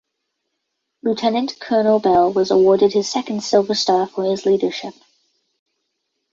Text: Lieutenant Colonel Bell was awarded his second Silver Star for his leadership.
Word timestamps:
Lieutenant 1.03 1.59
Colonel 1.59 1.99
Bell 1.99 2.33
was 2.33 2.49
awarded 2.49 2.91
his 2.91 3.07
second 3.07 3.43
Silver 3.43 3.75
Star 3.75 4.07
for 4.07 4.23
his 4.23 4.47
leadership. 4.47 4.95